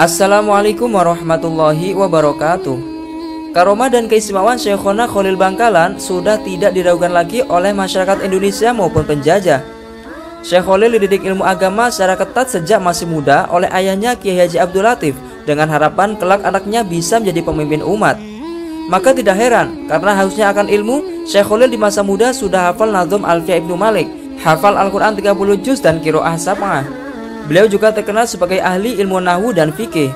Assalamualaikum 0.00 0.88
warahmatullahi 0.88 1.92
wabarakatuh. 1.92 2.96
Karomah 3.52 3.92
dan 3.92 4.08
keistimewaan 4.08 4.56
Syekhona 4.56 5.04
Khalil 5.04 5.36
Bangkalan 5.36 6.00
sudah 6.00 6.40
tidak 6.40 6.72
diragukan 6.72 7.12
lagi 7.12 7.44
oleh 7.44 7.76
masyarakat 7.76 8.24
Indonesia 8.24 8.72
maupun 8.72 9.04
penjajah. 9.04 9.60
Syekh 10.40 10.64
Khalil 10.64 10.96
dididik 10.96 11.20
ilmu 11.20 11.44
agama 11.44 11.92
secara 11.92 12.16
ketat 12.16 12.48
sejak 12.48 12.80
masih 12.80 13.04
muda 13.04 13.44
oleh 13.52 13.68
ayahnya 13.76 14.16
Kiai 14.16 14.40
Haji 14.40 14.56
Abdul 14.56 14.88
Latif 14.88 15.12
dengan 15.44 15.68
harapan 15.68 16.16
kelak 16.16 16.40
anaknya 16.48 16.80
bisa 16.80 17.20
menjadi 17.20 17.44
pemimpin 17.44 17.84
umat 17.84 18.35
maka 18.86 19.10
tidak 19.10 19.34
heran 19.34 19.88
karena 19.90 20.12
hausnya 20.18 20.46
akan 20.54 20.70
ilmu 20.70 21.26
Syekh 21.26 21.46
Khalil 21.46 21.70
di 21.70 21.78
masa 21.78 22.06
muda 22.06 22.30
sudah 22.30 22.70
hafal 22.70 22.94
Nazum 22.94 23.26
Alfiya 23.26 23.58
Ibnu 23.58 23.74
Malik 23.74 24.06
hafal 24.42 24.78
Al-Quran 24.78 25.18
30 25.18 25.64
juz 25.64 25.82
dan 25.82 25.98
kiroah 25.98 26.38
sab'ah 26.38 27.06
Beliau 27.46 27.70
juga 27.70 27.94
terkenal 27.94 28.26
sebagai 28.26 28.58
ahli 28.58 28.98
ilmu 28.98 29.22
nahu 29.22 29.54
dan 29.54 29.70
fikih. 29.70 30.10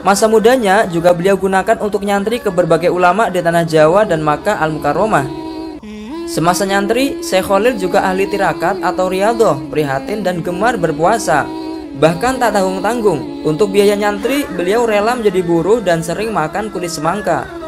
Masa 0.00 0.24
mudanya 0.24 0.88
juga 0.88 1.12
beliau 1.12 1.36
gunakan 1.36 1.76
untuk 1.84 2.00
nyantri 2.00 2.40
ke 2.40 2.48
berbagai 2.48 2.88
ulama 2.88 3.28
di 3.28 3.44
tanah 3.44 3.68
Jawa 3.68 4.08
dan 4.08 4.24
Makkah 4.24 4.56
Al-Mukarramah. 4.56 5.28
Semasa 6.24 6.64
nyantri, 6.64 7.20
Syekh 7.20 7.44
Khalil 7.44 7.76
juga 7.76 8.08
ahli 8.08 8.24
tirakat 8.24 8.80
atau 8.80 9.12
riadoh, 9.12 9.60
prihatin 9.68 10.24
dan 10.24 10.40
gemar 10.40 10.80
berpuasa. 10.80 11.44
Bahkan 11.92 12.40
tak 12.40 12.56
tanggung-tanggung, 12.56 13.44
untuk 13.44 13.68
biaya 13.68 13.92
nyantri, 13.92 14.48
beliau 14.56 14.88
rela 14.88 15.12
menjadi 15.12 15.44
buruh 15.44 15.84
dan 15.84 16.00
sering 16.00 16.32
makan 16.32 16.72
kulit 16.72 16.88
semangka. 16.88 17.61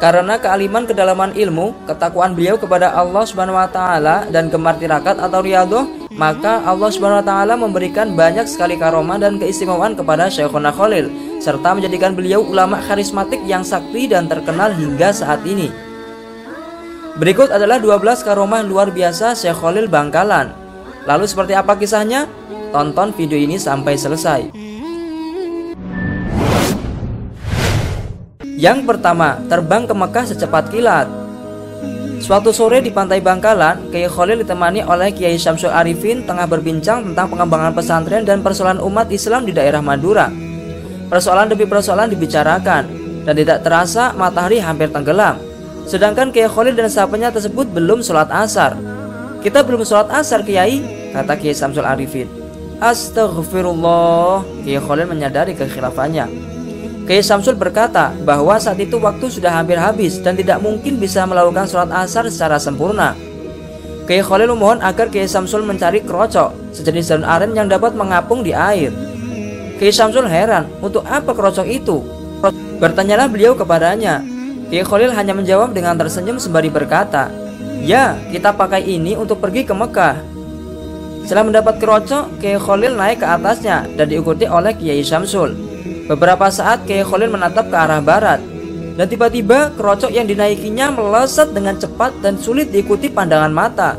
Karena 0.00 0.40
kealiman 0.40 0.88
kedalaman 0.88 1.36
ilmu, 1.36 1.76
ketakwaan 1.84 2.32
beliau 2.32 2.56
kepada 2.56 2.88
Allah 2.96 3.20
Subhanahu 3.28 3.60
wa 3.60 3.68
taala 3.68 4.24
dan 4.32 4.48
gemar 4.48 4.80
tirakat 4.80 5.20
atau 5.20 5.44
riadoh 5.44 5.84
maka 6.16 6.64
Allah 6.64 6.88
Subhanahu 6.88 7.20
wa 7.20 7.26
taala 7.28 7.54
memberikan 7.54 8.16
banyak 8.16 8.48
sekali 8.48 8.80
karomah 8.80 9.20
dan 9.20 9.36
keistimewaan 9.36 9.92
kepada 9.92 10.32
Syekhona 10.32 10.72
Khalil 10.72 11.12
serta 11.36 11.76
menjadikan 11.76 12.16
beliau 12.16 12.40
ulama 12.40 12.80
karismatik 12.80 13.44
yang 13.44 13.60
sakti 13.60 14.08
dan 14.08 14.24
terkenal 14.24 14.72
hingga 14.72 15.12
saat 15.12 15.44
ini. 15.44 15.68
Berikut 17.20 17.52
adalah 17.52 17.76
12 17.76 18.24
karomah 18.24 18.64
luar 18.64 18.88
biasa 18.88 19.36
Syekh 19.36 19.60
Khalil 19.60 19.84
Bangkalan. 19.92 20.56
Lalu 21.04 21.28
seperti 21.28 21.52
apa 21.52 21.76
kisahnya? 21.76 22.24
Tonton 22.72 23.12
video 23.12 23.36
ini 23.36 23.60
sampai 23.60 24.00
selesai. 24.00 24.69
Yang 28.60 28.84
pertama, 28.84 29.40
terbang 29.48 29.88
ke 29.88 29.94
Mekah 29.96 30.28
secepat 30.28 30.68
kilat. 30.68 31.08
Suatu 32.20 32.52
sore 32.52 32.84
di 32.84 32.92
pantai 32.92 33.24
Bangkalan, 33.24 33.88
Kiai 33.88 34.04
Khalil 34.04 34.44
ditemani 34.44 34.84
oleh 34.84 35.16
Kiai 35.16 35.40
Syamsul 35.40 35.72
Arifin 35.72 36.28
tengah 36.28 36.44
berbincang 36.44 37.00
tentang 37.08 37.32
pengembangan 37.32 37.72
pesantren 37.72 38.28
dan 38.28 38.44
persoalan 38.44 38.76
umat 38.84 39.08
Islam 39.08 39.48
di 39.48 39.56
daerah 39.56 39.80
Madura. 39.80 40.28
Persoalan 41.08 41.48
demi 41.48 41.64
persoalan 41.64 42.12
dibicarakan 42.12 42.84
dan 43.24 43.32
tidak 43.32 43.64
terasa 43.64 44.12
matahari 44.12 44.60
hampir 44.60 44.92
tenggelam. 44.92 45.40
Sedangkan 45.88 46.28
Kiai 46.28 46.44
Khalil 46.44 46.76
dan 46.76 46.92
sahabatnya 46.92 47.32
tersebut 47.32 47.64
belum 47.72 48.04
sholat 48.04 48.28
asar. 48.28 48.76
Kita 49.40 49.64
belum 49.64 49.88
sholat 49.88 50.12
asar 50.12 50.44
Kiai, 50.44 50.84
kata 51.16 51.32
Kiai 51.40 51.56
Syamsul 51.56 51.88
Arifin. 51.88 52.28
Astagfirullah, 52.76 54.44
Kiai 54.68 54.76
Khalil 54.76 55.08
menyadari 55.08 55.56
kekhilafannya. 55.56 56.59
Kiai 57.08 57.24
Samsul 57.24 57.56
berkata 57.56 58.12
bahwa 58.22 58.60
saat 58.60 58.76
itu 58.78 59.00
waktu 59.00 59.26
sudah 59.32 59.50
hampir 59.50 59.80
habis 59.80 60.20
dan 60.20 60.36
tidak 60.36 60.60
mungkin 60.60 61.00
bisa 61.00 61.24
melakukan 61.24 61.64
sholat 61.66 61.90
asar 61.90 62.28
secara 62.28 62.60
sempurna. 62.60 63.16
Kiai 64.10 64.26
Khalil 64.26 64.50
memohon 64.50 64.82
agar 64.82 65.06
Kiai 65.06 65.30
Samsul 65.30 65.62
mencari 65.62 66.02
kerocok, 66.02 66.74
sejenis 66.74 67.14
daun 67.14 67.22
aren 67.22 67.54
yang 67.54 67.70
dapat 67.70 67.94
mengapung 67.94 68.42
di 68.42 68.50
air. 68.50 68.90
Kiai 69.78 69.94
Samsul 69.94 70.26
heran, 70.26 70.66
untuk 70.82 71.06
apa 71.06 71.30
kerocok 71.30 71.64
itu? 71.64 72.02
Bertanyalah 72.82 73.30
beliau 73.30 73.54
kepadanya. 73.54 74.18
Kiai 74.66 74.82
Khalil 74.82 75.14
hanya 75.14 75.30
menjawab 75.30 75.70
dengan 75.70 75.94
tersenyum 75.94 76.42
sembari 76.42 76.74
berkata, 76.74 77.30
Ya, 77.80 78.18
kita 78.28 78.52
pakai 78.52 78.82
ini 78.82 79.14
untuk 79.14 79.38
pergi 79.38 79.62
ke 79.62 79.72
Mekah. 79.72 80.20
Setelah 81.22 81.46
mendapat 81.46 81.78
kerocok, 81.78 82.42
Kiai 82.42 82.58
Khalil 82.58 82.98
naik 82.98 83.22
ke 83.22 83.26
atasnya 83.30 83.86
dan 83.94 84.10
diikuti 84.10 84.50
oleh 84.50 84.74
Kiai 84.74 85.06
Samsul. 85.06 85.69
Beberapa 86.10 86.50
saat 86.50 86.82
Kiai 86.90 87.06
Khalil 87.06 87.30
menatap 87.30 87.70
ke 87.70 87.76
arah 87.78 88.02
barat 88.02 88.42
dan 88.98 89.06
tiba-tiba 89.06 89.70
kerocok 89.78 90.10
yang 90.10 90.26
dinaikinya 90.26 90.90
melesat 90.90 91.54
dengan 91.54 91.78
cepat 91.78 92.18
dan 92.18 92.34
sulit 92.34 92.74
diikuti 92.74 93.06
pandangan 93.06 93.54
mata. 93.54 93.94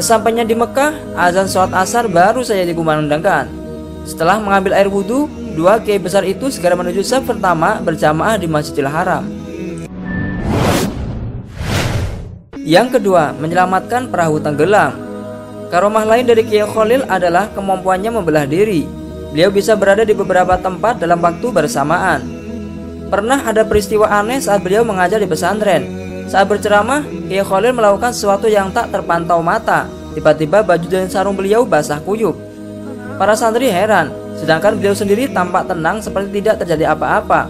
Sesampainya 0.00 0.48
di 0.48 0.56
Mekah, 0.56 0.96
azan 1.12 1.44
sholat 1.44 1.76
asar 1.76 2.08
baru 2.08 2.40
saja 2.40 2.64
dikumandangkan. 2.64 3.52
Setelah 4.08 4.40
mengambil 4.40 4.80
air 4.80 4.88
wudhu, 4.88 5.28
dua 5.52 5.76
kiai 5.76 6.00
besar 6.00 6.24
itu 6.24 6.48
segera 6.48 6.72
menuju 6.72 7.04
saf 7.04 7.28
pertama 7.28 7.84
berjamaah 7.84 8.40
di 8.40 8.48
Masjidil 8.48 8.88
Haram. 8.88 9.28
Yang 12.64 12.96
kedua, 12.96 13.36
menyelamatkan 13.36 14.08
perahu 14.08 14.40
tenggelam. 14.40 14.96
Karomah 15.68 16.08
lain 16.08 16.24
dari 16.24 16.48
Kiai 16.48 16.64
Khalil 16.64 17.04
adalah 17.04 17.52
kemampuannya 17.52 18.08
membelah 18.08 18.48
diri. 18.48 18.95
Beliau 19.32 19.50
bisa 19.50 19.74
berada 19.74 20.06
di 20.06 20.14
beberapa 20.14 20.54
tempat 20.60 21.02
dalam 21.02 21.18
waktu 21.18 21.46
bersamaan. 21.50 22.20
Pernah 23.06 23.46
ada 23.46 23.62
peristiwa 23.62 24.10
aneh 24.10 24.42
saat 24.42 24.66
beliau 24.66 24.82
mengajar 24.82 25.22
di 25.22 25.28
pesantren. 25.30 25.86
Saat 26.26 26.50
berceramah, 26.50 27.06
Kiai 27.30 27.46
Khalil 27.46 27.70
melakukan 27.70 28.10
sesuatu 28.10 28.50
yang 28.50 28.74
tak 28.74 28.90
terpantau 28.90 29.38
mata. 29.38 29.86
Tiba-tiba 30.18 30.66
baju 30.66 30.86
dan 30.90 31.06
sarung 31.06 31.38
beliau 31.38 31.62
basah 31.62 32.02
kuyup. 32.02 32.34
Para 33.14 33.38
santri 33.38 33.70
heran, 33.70 34.10
sedangkan 34.42 34.74
beliau 34.74 34.96
sendiri 34.96 35.30
tampak 35.30 35.70
tenang 35.70 36.02
seperti 36.02 36.42
tidak 36.42 36.66
terjadi 36.66 36.98
apa-apa. 36.98 37.46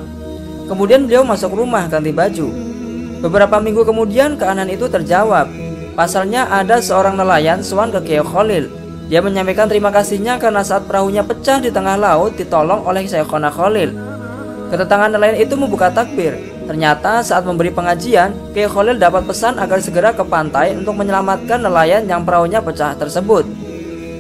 Kemudian 0.69 1.09
beliau 1.09 1.25
masuk 1.25 1.57
rumah 1.57 1.89
ganti 1.89 2.13
baju. 2.13 2.53
Beberapa 3.25 3.57
minggu 3.57 3.87
kemudian 3.87 4.37
keanehan 4.37 4.69
itu 4.69 4.91
terjawab. 4.93 5.49
Pasalnya 5.97 6.45
ada 6.53 6.77
seorang 6.85 7.17
nelayan 7.17 7.65
suan 7.65 7.89
ke 7.89 8.05
Kiai 8.05 8.21
Khalil 8.21 8.69
dia 9.07 9.23
menyampaikan 9.23 9.71
terima 9.71 9.95
kasihnya 9.95 10.35
karena 10.43 10.67
saat 10.67 10.91
perahunya 10.91 11.23
pecah 11.23 11.63
di 11.63 11.71
tengah 11.71 11.95
laut 11.95 12.35
ditolong 12.35 12.83
oleh 12.83 13.07
Syekhona 13.07 13.55
Khalil. 13.55 13.95
Kedatangan 14.67 15.15
nelayan 15.15 15.39
itu 15.39 15.55
membuka 15.55 15.95
takbir. 15.95 16.35
Ternyata 16.67 17.23
saat 17.23 17.47
memberi 17.47 17.71
pengajian, 17.71 18.35
Kiai 18.51 18.67
Khalil 18.67 18.99
dapat 18.99 19.23
pesan 19.23 19.63
agar 19.63 19.79
segera 19.79 20.11
ke 20.11 20.27
pantai 20.27 20.75
untuk 20.75 20.99
menyelamatkan 20.99 21.63
nelayan 21.63 22.03
yang 22.11 22.27
perahunya 22.27 22.59
pecah 22.59 22.99
tersebut. 22.99 23.47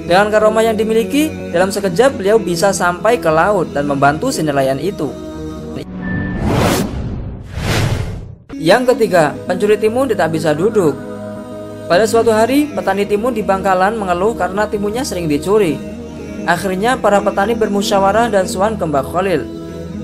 Dengan 0.06 0.30
karomah 0.30 0.62
yang 0.62 0.78
dimiliki, 0.78 1.50
dalam 1.50 1.74
sekejap 1.74 2.14
beliau 2.14 2.38
bisa 2.38 2.70
sampai 2.70 3.18
ke 3.18 3.26
laut 3.26 3.74
dan 3.74 3.90
membantu 3.90 4.30
si 4.30 4.46
nelayan 4.46 4.78
itu. 4.78 5.10
Yang 8.54 8.94
ketiga, 8.94 9.34
pencuri 9.50 9.74
timun 9.82 10.06
tidak 10.06 10.30
bisa 10.30 10.54
duduk. 10.54 11.05
Pada 11.86 12.02
suatu 12.02 12.34
hari, 12.34 12.66
petani 12.66 13.06
timun 13.06 13.30
di 13.30 13.46
Bangkalan 13.46 13.94
mengeluh 13.94 14.34
karena 14.34 14.66
timunnya 14.66 15.06
sering 15.06 15.30
dicuri. 15.30 15.78
Akhirnya 16.42 16.98
para 16.98 17.22
petani 17.22 17.54
bermusyawarah 17.54 18.26
dan 18.26 18.50
suan 18.50 18.74
ke 18.74 18.82
Mbah 18.82 19.06
Khalil. 19.06 19.46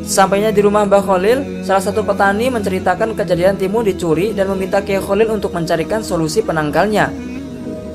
Sampainya 0.06 0.54
di 0.54 0.62
rumah 0.62 0.86
Mbah 0.86 1.02
Khalil, 1.02 1.66
salah 1.66 1.82
satu 1.82 2.06
petani 2.06 2.54
menceritakan 2.54 3.18
kejadian 3.18 3.58
timun 3.58 3.82
dicuri 3.82 4.30
dan 4.30 4.46
meminta 4.54 4.78
Kiai 4.78 5.02
Khalil 5.02 5.34
untuk 5.34 5.50
mencarikan 5.50 6.06
solusi 6.06 6.38
penangkalnya. 6.46 7.10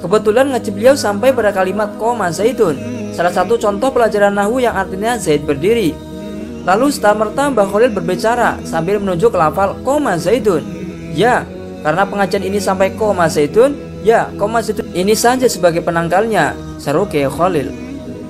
Kebetulan 0.04 0.52
ngaji 0.52 0.70
beliau 0.76 0.96
sampai 1.00 1.32
pada 1.32 1.56
kalimat 1.56 1.96
koma 1.96 2.28
zaitun, 2.28 2.76
salah 3.16 3.32
satu 3.32 3.56
contoh 3.56 3.88
pelajaran 3.96 4.36
nahu 4.36 4.60
yang 4.60 4.76
artinya 4.76 5.16
zaid 5.16 5.48
berdiri. 5.48 5.96
Lalu 6.68 6.92
setelah 6.92 7.24
merta 7.24 7.48
Mbah 7.48 7.68
Khalil 7.72 7.96
berbicara 7.96 8.60
sambil 8.68 9.00
menunjuk 9.00 9.32
lafal 9.32 9.80
koma 9.88 10.20
zaitun. 10.20 10.60
Ya, 11.16 11.48
karena 11.86 12.04
pengajian 12.08 12.44
ini 12.46 12.58
sampai 12.58 12.94
koma 12.98 13.30
zaitun, 13.30 13.78
ya 14.02 14.30
koma 14.36 14.64
zaitun 14.66 14.90
ini 14.94 15.14
saja 15.14 15.46
sebagai 15.46 15.86
penangkalnya, 15.86 16.58
seru 16.82 17.06
Kiai 17.06 17.30
Khalil. 17.30 17.70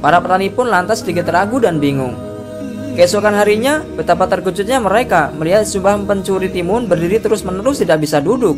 Para 0.03 0.21
petani 0.21 0.53
pun 0.53 0.69
lantas 0.69 1.01
sedikit 1.01 1.31
ragu 1.33 1.57
dan 1.57 1.81
bingung. 1.81 2.13
Keesokan 2.97 3.37
harinya, 3.37 3.85
betapa 3.93 4.25
terkejutnya 4.25 4.81
mereka 4.81 5.29
melihat 5.37 5.69
sejumlah 5.69 6.09
pencuri 6.09 6.49
timun 6.49 6.89
berdiri 6.89 7.21
terus-menerus 7.21 7.81
tidak 7.85 8.01
bisa 8.01 8.17
duduk. 8.17 8.57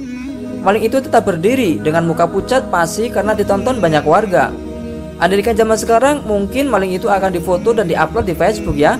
Maling 0.64 0.88
itu 0.88 1.00
tetap 1.00 1.28
berdiri 1.28 1.80
dengan 1.80 2.08
muka 2.08 2.28
pucat 2.28 2.68
pasi 2.72 3.08
karena 3.12 3.36
ditonton 3.36 3.80
banyak 3.80 4.04
warga. 4.04 4.52
Andaikan 5.20 5.56
zaman 5.56 5.76
sekarang, 5.76 6.16
mungkin 6.24 6.72
maling 6.72 6.96
itu 6.96 7.12
akan 7.12 7.36
difoto 7.36 7.76
dan 7.76 7.88
diupload 7.92 8.32
di 8.32 8.36
Facebook 8.36 8.80
ya. 8.80 8.96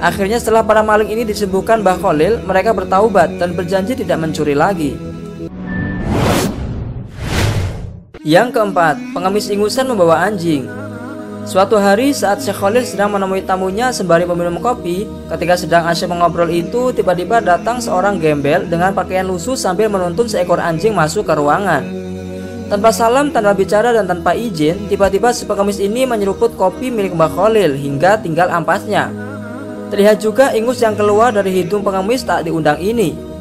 Akhirnya 0.00 0.40
setelah 0.40 0.64
para 0.64 0.80
maling 0.80 1.12
ini 1.12 1.28
disembuhkan 1.28 1.84
Mbah 1.84 2.00
Khalil, 2.00 2.40
mereka 2.48 2.72
bertaubat 2.72 3.36
dan 3.36 3.52
berjanji 3.52 3.92
tidak 3.96 4.16
mencuri 4.20 4.56
lagi. 4.56 4.96
Yang 8.24 8.56
keempat, 8.56 8.96
pengemis 9.12 9.52
ingusan 9.52 9.84
membawa 9.84 10.24
anjing. 10.24 10.64
Suatu 11.44 11.76
hari 11.76 12.08
saat 12.16 12.40
Syekh 12.40 12.56
Khalil 12.56 12.80
sedang 12.80 13.12
menemui 13.12 13.44
tamunya 13.44 13.92
sembari 13.92 14.24
meminum 14.24 14.64
kopi, 14.64 15.04
ketika 15.28 15.60
sedang 15.60 15.84
asyik 15.84 16.08
mengobrol 16.08 16.48
itu, 16.48 16.88
tiba-tiba 16.96 17.44
datang 17.44 17.84
seorang 17.84 18.16
gembel 18.16 18.64
dengan 18.64 18.96
pakaian 18.96 19.28
lusuh 19.28 19.60
sambil 19.60 19.92
menuntun 19.92 20.24
seekor 20.24 20.56
anjing 20.56 20.96
masuk 20.96 21.28
ke 21.28 21.36
ruangan. 21.36 21.84
Tanpa 22.72 22.96
salam, 22.96 23.28
tanpa 23.28 23.52
bicara, 23.52 23.92
dan 23.92 24.08
tanpa 24.08 24.32
izin, 24.32 24.88
tiba-tiba 24.88 25.28
si 25.36 25.44
pengemis 25.44 25.76
ini 25.76 26.08
menyeruput 26.08 26.56
kopi 26.56 26.88
milik 26.88 27.12
Mbah 27.12 27.28
Khalil 27.28 27.76
hingga 27.76 28.24
tinggal 28.24 28.48
ampasnya. 28.48 29.12
Terlihat 29.92 30.24
juga 30.24 30.56
ingus 30.56 30.80
yang 30.80 30.96
keluar 30.96 31.28
dari 31.28 31.60
hidung 31.60 31.84
pengemis 31.84 32.24
tak 32.24 32.48
diundang 32.48 32.80
ini. 32.80 33.33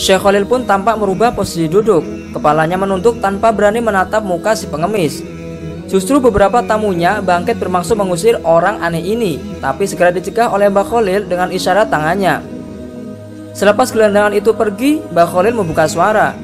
Syekh 0.00 0.20
Khalil 0.20 0.44
pun 0.48 0.64
tampak 0.64 0.96
merubah 0.96 1.32
posisi 1.32 1.68
duduk, 1.68 2.32
kepalanya 2.32 2.80
menunduk 2.80 3.20
tanpa 3.20 3.52
berani 3.52 3.84
menatap 3.84 4.24
muka 4.24 4.56
si 4.56 4.64
pengemis. 4.68 5.20
Justru 5.90 6.22
beberapa 6.22 6.62
tamunya 6.62 7.18
bangkit 7.18 7.58
bermaksud 7.58 7.98
mengusir 7.98 8.38
orang 8.46 8.78
aneh 8.78 9.02
ini, 9.02 9.58
tapi 9.58 9.90
segera 9.90 10.14
dicegah 10.14 10.48
oleh 10.48 10.70
Mbah 10.70 10.86
Khalil 10.86 11.26
dengan 11.26 11.50
isyarat 11.50 11.90
tangannya. 11.90 12.40
Selepas 13.52 13.90
gelandangan 13.90 14.30
itu 14.32 14.54
pergi, 14.54 15.02
Mbah 15.10 15.26
Khalil 15.26 15.58
membuka 15.58 15.90
suara. 15.90 16.38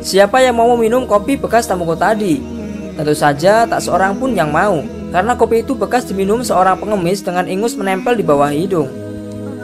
Siapa 0.00 0.40
yang 0.40 0.56
mau 0.56 0.72
minum 0.80 1.04
kopi 1.04 1.36
bekas 1.36 1.68
tamuku 1.68 1.92
tadi? 1.92 2.40
Tentu 2.96 3.12
saja 3.12 3.68
tak 3.68 3.84
seorang 3.84 4.16
pun 4.16 4.32
yang 4.32 4.48
mau, 4.48 4.80
karena 5.12 5.36
kopi 5.36 5.60
itu 5.60 5.76
bekas 5.76 6.08
diminum 6.08 6.40
seorang 6.40 6.80
pengemis 6.80 7.20
dengan 7.20 7.44
ingus 7.44 7.76
menempel 7.76 8.16
di 8.16 8.24
bawah 8.24 8.48
hidung. 8.48 9.05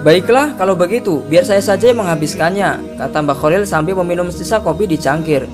Baiklah, 0.02 0.58
kalau 0.58 0.74
begitu, 0.74 1.22
biar 1.30 1.46
saya 1.46 1.62
saja 1.62 1.86
yang 1.86 2.02
menghabiskannya, 2.02 2.98
kata 2.98 3.22
Mbak 3.22 3.38
Khalil 3.38 3.62
sambil 3.62 3.94
meminum 4.02 4.34
sisa 4.34 4.58
kopi 4.58 4.90
di 4.90 4.98
cangkir. 4.98 5.46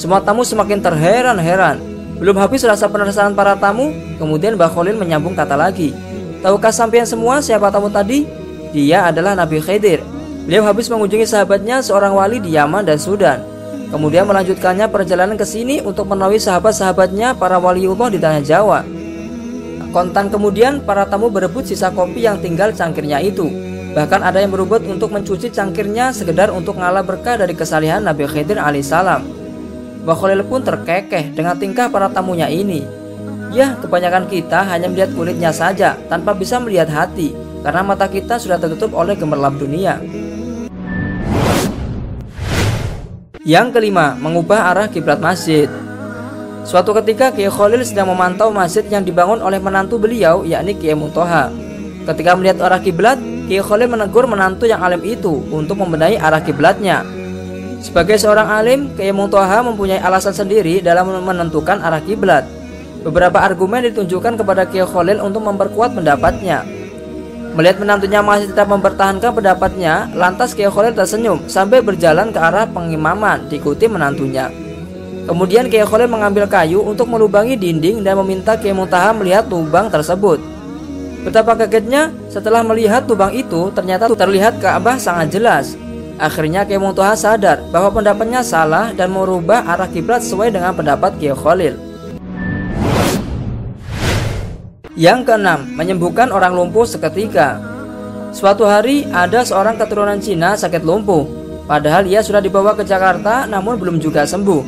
Semua 0.00 0.24
tamu 0.24 0.40
semakin 0.40 0.80
terheran-heran. 0.80 1.84
Belum 2.16 2.32
habis 2.40 2.64
rasa 2.64 2.88
penasaran 2.88 3.36
para 3.36 3.52
tamu, 3.60 3.92
kemudian 4.16 4.56
Mbak 4.56 4.72
Khalil 4.72 4.96
menyambung 4.96 5.36
kata 5.36 5.52
lagi. 5.52 5.92
Tahukah 6.40 6.72
sampean 6.72 7.04
semua 7.04 7.44
siapa 7.44 7.68
tamu 7.68 7.92
tadi? 7.92 8.24
Dia 8.72 9.12
adalah 9.12 9.36
Nabi 9.36 9.60
Khidir. 9.60 10.00
Beliau 10.48 10.64
habis 10.64 10.88
mengunjungi 10.88 11.28
sahabatnya 11.28 11.84
seorang 11.84 12.16
wali 12.16 12.40
di 12.40 12.56
Yaman 12.56 12.88
dan 12.88 12.96
Sudan. 12.96 13.44
Kemudian 13.92 14.24
melanjutkannya 14.24 14.88
perjalanan 14.88 15.36
ke 15.36 15.44
sini 15.44 15.84
untuk 15.84 16.08
menawi 16.08 16.40
sahabat-sahabatnya 16.40 17.36
para 17.36 17.60
waliullah 17.60 18.08
di 18.08 18.16
tanah 18.16 18.40
Jawa. 18.40 18.80
Kontan 19.92 20.32
kemudian 20.32 20.80
para 20.82 21.04
tamu 21.04 21.28
berebut 21.28 21.68
sisa 21.68 21.92
kopi 21.92 22.24
yang 22.24 22.40
tinggal 22.40 22.72
cangkirnya 22.72 23.20
itu. 23.20 23.73
Bahkan 23.94 24.26
ada 24.26 24.42
yang 24.42 24.50
berubah 24.50 24.82
untuk 24.82 25.14
mencuci 25.14 25.54
cangkirnya 25.54 26.10
sekedar 26.10 26.50
untuk 26.50 26.74
ngalah 26.74 27.06
berkah 27.06 27.38
dari 27.38 27.54
kesalihan 27.54 28.02
Nabi 28.02 28.26
Khidir 28.26 28.58
alaihissalam. 28.58 29.22
Mbah 30.02 30.16
Khalil 30.18 30.42
pun 30.50 30.66
terkekeh 30.66 31.30
dengan 31.30 31.54
tingkah 31.54 31.86
para 31.86 32.10
tamunya 32.10 32.50
ini. 32.50 32.82
Ya, 33.54 33.78
kebanyakan 33.78 34.26
kita 34.26 34.66
hanya 34.66 34.90
melihat 34.90 35.14
kulitnya 35.14 35.54
saja 35.54 35.94
tanpa 36.10 36.34
bisa 36.34 36.58
melihat 36.58 36.90
hati 36.90 37.38
karena 37.62 37.86
mata 37.86 38.10
kita 38.10 38.34
sudah 38.34 38.58
tertutup 38.58 38.90
oleh 38.98 39.14
gemerlap 39.14 39.54
dunia. 39.54 40.02
Yang 43.46 43.78
kelima, 43.78 44.18
mengubah 44.18 44.74
arah 44.74 44.90
kiblat 44.90 45.22
masjid. 45.22 45.70
Suatu 46.66 46.90
ketika 46.98 47.30
Kiai 47.30 47.46
Khalil 47.46 47.86
sedang 47.86 48.10
memantau 48.10 48.50
masjid 48.50 48.82
yang 48.90 49.06
dibangun 49.06 49.38
oleh 49.38 49.62
menantu 49.62 50.02
beliau 50.02 50.42
yakni 50.42 50.74
Kiai 50.74 50.98
Muntoha. 50.98 51.54
Ketika 52.04 52.36
melihat 52.36 52.60
arah 52.60 52.80
kiblat, 52.84 53.16
Kiai 53.48 53.64
Khalil 53.64 53.88
menegur 53.88 54.28
menantu 54.28 54.68
yang 54.68 54.80
alim 54.84 55.00
itu 55.04 55.40
untuk 55.48 55.80
membenahi 55.80 56.20
arah 56.20 56.40
kiblatnya. 56.44 57.00
Sebagai 57.80 58.16
seorang 58.20 58.48
alim, 58.48 58.92
Kiai 58.96 59.12
Muntoha 59.12 59.64
mempunyai 59.64 60.00
alasan 60.00 60.36
sendiri 60.36 60.84
dalam 60.84 61.08
menentukan 61.24 61.80
arah 61.80 62.00
kiblat. 62.04 62.44
Beberapa 63.04 63.40
argumen 63.40 63.84
ditunjukkan 63.88 64.40
kepada 64.40 64.64
Kiai 64.68 64.88
Khalil 64.88 65.20
untuk 65.20 65.44
memperkuat 65.44 65.92
pendapatnya. 65.92 66.64
Melihat 67.56 67.80
menantunya 67.80 68.20
masih 68.24 68.52
tetap 68.52 68.68
mempertahankan 68.68 69.32
pendapatnya, 69.32 70.08
lantas 70.12 70.52
Kiai 70.52 70.72
Khalil 70.72 70.96
tersenyum 70.96 71.44
sambil 71.48 71.80
berjalan 71.80 72.32
ke 72.32 72.40
arah 72.40 72.68
pengimaman 72.68 73.48
diikuti 73.48 73.88
menantunya. 73.88 74.48
Kemudian 75.24 75.72
Kiai 75.72 75.88
Khalil 75.88 76.08
mengambil 76.08 76.44
kayu 76.44 76.84
untuk 76.84 77.08
melubangi 77.08 77.56
dinding 77.56 78.04
dan 78.04 78.20
meminta 78.20 78.60
Kiai 78.60 78.76
Muntaha 78.76 79.16
melihat 79.16 79.48
lubang 79.48 79.88
tersebut. 79.88 80.53
Betapa 81.24 81.56
kagetnya 81.56 82.12
setelah 82.28 82.60
melihat 82.60 83.08
lubang 83.08 83.32
itu 83.32 83.72
ternyata 83.72 84.12
terlihat 84.12 84.60
Ka'bah 84.60 85.00
sangat 85.00 85.32
jelas. 85.32 85.72
Akhirnya 86.20 86.68
Kiai 86.68 86.76
Muntoha 86.76 87.16
sadar 87.16 87.64
bahwa 87.72 87.90
pendapatnya 87.90 88.44
salah 88.44 88.92
dan 88.92 89.08
merubah 89.08 89.64
arah 89.64 89.88
kiblat 89.88 90.20
sesuai 90.20 90.52
dengan 90.52 90.76
pendapat 90.76 91.16
Kiai 91.16 91.32
Khalil. 91.32 91.74
Yang 94.94 95.26
keenam, 95.26 95.64
menyembuhkan 95.74 96.30
orang 96.30 96.54
lumpuh 96.54 96.86
seketika. 96.86 97.58
Suatu 98.30 98.62
hari 98.68 99.08
ada 99.10 99.42
seorang 99.42 99.74
keturunan 99.74 100.20
Cina 100.22 100.54
sakit 100.54 100.86
lumpuh, 100.86 101.26
padahal 101.66 102.06
ia 102.06 102.22
sudah 102.22 102.38
dibawa 102.38 102.76
ke 102.78 102.86
Jakarta 102.86 103.48
namun 103.48 103.74
belum 103.80 103.98
juga 103.98 104.22
sembuh. 104.22 104.62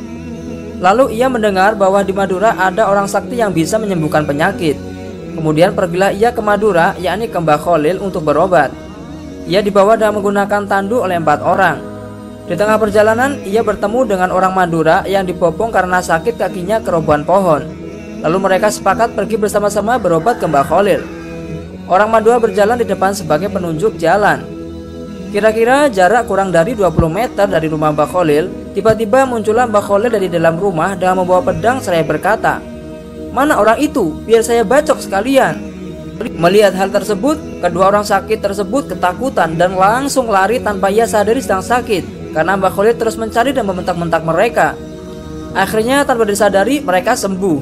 Lalu 0.83 1.15
ia 1.15 1.31
mendengar 1.31 1.79
bahwa 1.79 2.03
di 2.03 2.11
Madura 2.11 2.59
ada 2.59 2.91
orang 2.91 3.07
sakti 3.07 3.39
yang 3.39 3.55
bisa 3.55 3.79
menyembuhkan 3.79 4.27
penyakit. 4.27 4.86
Kemudian 5.37 5.77
pergilah 5.77 6.09
ia 6.09 6.33
ke 6.33 6.41
Madura, 6.41 6.97
yakni 6.97 7.29
ke 7.29 7.37
Mbah 7.37 7.61
Khalil 7.61 8.01
untuk 8.01 8.25
berobat. 8.25 8.73
Ia 9.45 9.61
dibawa 9.61 9.93
dan 9.93 10.17
menggunakan 10.17 10.65
tandu 10.65 11.05
oleh 11.05 11.21
empat 11.21 11.45
orang. 11.45 11.77
Di 12.49 12.57
tengah 12.57 12.81
perjalanan, 12.81 13.37
ia 13.45 13.61
bertemu 13.61 14.09
dengan 14.09 14.33
orang 14.33 14.57
Madura 14.57 15.05
yang 15.05 15.29
dipopong 15.29 15.69
karena 15.69 16.01
sakit 16.01 16.41
kakinya 16.41 16.81
kerobohan 16.81 17.21
pohon. 17.21 17.69
Lalu 18.25 18.37
mereka 18.41 18.73
sepakat 18.73 19.13
pergi 19.13 19.37
bersama-sama 19.37 20.01
berobat 20.01 20.41
ke 20.41 20.49
Mbah 20.49 20.65
Khalil. 20.65 21.05
Orang 21.85 22.09
Madura 22.09 22.41
berjalan 22.41 22.81
di 22.81 22.89
depan 22.89 23.13
sebagai 23.13 23.53
penunjuk 23.53 23.93
jalan. 24.01 24.41
Kira-kira 25.29 25.85
jarak 25.91 26.25
kurang 26.25 26.49
dari 26.49 26.73
20 26.73 27.13
meter 27.13 27.45
dari 27.45 27.69
rumah 27.69 27.93
Mbah 27.93 28.09
Khalil, 28.09 28.73
tiba-tiba 28.73 29.29
muncullah 29.29 29.69
Mbah 29.69 29.85
Khalil 29.85 30.09
dari 30.09 30.33
dalam 30.33 30.57
rumah 30.57 30.97
dengan 30.97 31.21
membawa 31.21 31.45
pedang 31.45 31.77
seraya 31.77 32.01
berkata, 32.01 32.57
Mana 33.37 33.61
orang 33.61 33.77
itu? 33.77 34.17
Biar 34.25 34.41
saya 34.41 34.65
bacok 34.65 34.97
sekalian. 34.97 35.61
Melihat 36.41 36.73
hal 36.73 36.89
tersebut, 36.89 37.37
kedua 37.61 37.93
orang 37.93 38.01
sakit 38.01 38.41
tersebut 38.41 38.89
ketakutan 38.89 39.53
dan 39.53 39.77
langsung 39.77 40.25
lari 40.25 40.57
tanpa 40.57 40.89
ia 40.89 41.05
sadari 41.05 41.37
sedang 41.37 41.61
sakit 41.61 42.33
karena 42.33 42.57
Mbak 42.57 42.73
Khalid 42.73 42.95
terus 42.97 43.13
mencari 43.13 43.53
dan 43.53 43.69
membentak-bentak 43.69 44.25
mereka. 44.25 44.73
Akhirnya 45.53 46.01
tanpa 46.01 46.25
disadari 46.25 46.81
mereka 46.81 47.13
sembuh. 47.13 47.61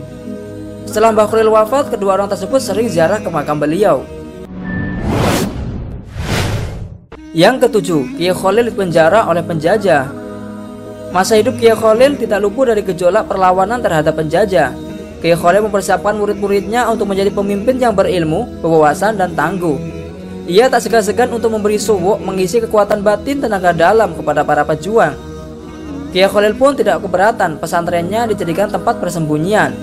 Setelah 0.88 1.12
Mbak 1.12 1.27
Khalil 1.27 1.51
wafat, 1.51 1.92
kedua 1.92 2.16
orang 2.16 2.31
tersebut 2.31 2.63
sering 2.63 2.88
ziarah 2.88 3.19
ke 3.19 3.27
makam 3.27 3.60
beliau. 3.60 4.07
Yang 7.36 7.68
ketujuh, 7.68 8.16
Kiai 8.16 8.31
Khalil 8.31 8.72
dipenjara 8.72 9.27
oleh 9.27 9.44
penjajah. 9.44 10.07
Masa 11.12 11.36
hidup 11.36 11.60
Kiai 11.60 11.75
Khalil 11.75 12.16
tidak 12.16 12.39
luput 12.39 12.72
dari 12.72 12.80
gejolak 12.80 13.27
perlawanan 13.27 13.83
terhadap 13.83 14.16
penjajah. 14.16 14.85
Khalil 15.33 15.66
mempersiapkan 15.66 16.13
murid-muridnya 16.13 16.86
untuk 16.86 17.10
menjadi 17.10 17.34
pemimpin 17.34 17.82
yang 17.82 17.98
berilmu, 17.98 18.46
berwawasan, 18.62 19.17
dan 19.17 19.34
tangguh. 19.34 19.82
Ia 20.46 20.70
tak 20.70 20.86
segan-segan 20.86 21.34
untuk 21.34 21.50
memberi 21.50 21.82
suwuk 21.82 22.22
mengisi 22.22 22.62
kekuatan 22.62 23.01
batin 23.01 23.41
tenaga 23.41 23.74
dalam 23.74 24.13
kepada 24.13 24.46
para 24.46 24.62
pejuang. 24.62 25.17
Kiai 26.13 26.29
Khalil 26.29 26.53
pun 26.53 26.77
tidak 26.77 27.01
keberatan 27.01 27.58
pesantrennya 27.58 28.29
dijadikan 28.29 28.70
tempat 28.70 29.01
persembunyian. 29.01 29.74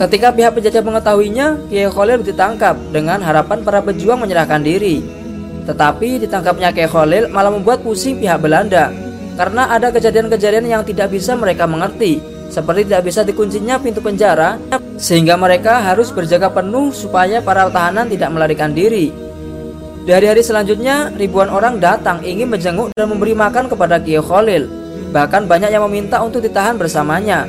Ketika 0.00 0.32
pihak 0.32 0.56
penjajah 0.56 0.80
mengetahuinya, 0.80 1.68
Kiai 1.68 1.92
Khalil 1.92 2.24
ditangkap 2.24 2.80
dengan 2.88 3.20
harapan 3.20 3.60
para 3.60 3.84
pejuang 3.84 4.24
menyerahkan 4.24 4.64
diri. 4.64 5.04
Tetapi 5.68 6.24
ditangkapnya 6.24 6.72
Kiai 6.72 6.88
Khalil 6.88 7.28
malah 7.28 7.52
membuat 7.52 7.84
pusing 7.84 8.16
pihak 8.16 8.40
Belanda 8.40 8.88
karena 9.36 9.68
ada 9.68 9.92
kejadian-kejadian 9.92 10.64
yang 10.64 10.82
tidak 10.82 11.12
bisa 11.12 11.36
mereka 11.36 11.68
mengerti 11.68 12.31
seperti 12.52 12.84
tidak 12.84 13.08
bisa 13.08 13.24
dikuncinya 13.24 13.80
pintu 13.80 14.04
penjara 14.04 14.60
sehingga 15.00 15.40
mereka 15.40 15.80
harus 15.80 16.12
berjaga 16.12 16.52
penuh 16.52 16.92
supaya 16.92 17.40
para 17.40 17.72
tahanan 17.72 18.12
tidak 18.12 18.28
melarikan 18.28 18.76
diri. 18.76 19.08
Di 20.04 20.10
hari-hari 20.12 20.44
selanjutnya, 20.44 21.08
ribuan 21.16 21.48
orang 21.48 21.80
datang 21.80 22.20
ingin 22.20 22.52
menjenguk 22.52 22.92
dan 22.92 23.08
memberi 23.08 23.32
makan 23.32 23.72
kepada 23.72 23.96
Kiai 23.96 24.20
Khalil. 24.20 24.68
Bahkan 25.14 25.48
banyak 25.48 25.72
yang 25.72 25.86
meminta 25.88 26.20
untuk 26.20 26.44
ditahan 26.44 26.76
bersamanya. 26.76 27.48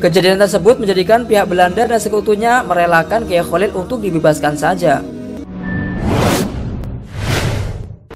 Kejadian 0.00 0.40
tersebut 0.40 0.80
menjadikan 0.80 1.28
pihak 1.28 1.44
Belanda 1.44 1.84
dan 1.84 2.00
sekutunya 2.00 2.64
merelakan 2.64 3.28
Kiai 3.28 3.44
Khalil 3.44 3.74
untuk 3.76 4.00
dibebaskan 4.00 4.54
saja. 4.56 5.04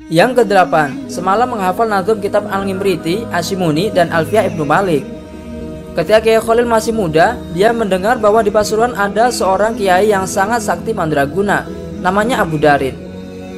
Yang 0.07 0.47
kedelapan, 0.47 1.11
semalam 1.11 1.51
menghafal 1.51 1.91
nazum 1.91 2.23
kitab 2.23 2.47
Al-Ngimriti, 2.47 3.27
Asimuni, 3.35 3.91
dan 3.91 4.15
Alfiah 4.15 4.47
Ibnu 4.47 4.63
Malik. 4.63 5.16
Ketika 5.97 6.21
Kiai 6.21 6.37
Khalil 6.37 6.69
masih 6.69 6.93
muda, 6.93 7.41
dia 7.57 7.73
mendengar 7.73 8.21
bahwa 8.21 8.45
di 8.45 8.53
Pasuruan 8.53 8.93
ada 8.93 9.33
seorang 9.33 9.73
kiai 9.73 10.13
yang 10.13 10.29
sangat 10.29 10.61
sakti 10.61 10.93
mandraguna, 10.93 11.65
namanya 12.05 12.45
Abu 12.45 12.61
Darin. 12.61 12.93